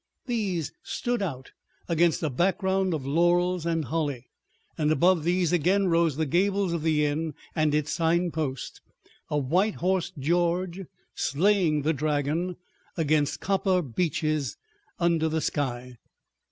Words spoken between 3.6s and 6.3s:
and holly, and above these again rose the